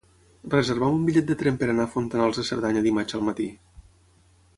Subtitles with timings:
[0.51, 3.47] Reserva'm un bitllet de tren per anar a Fontanals de Cerdanya dimarts al matí.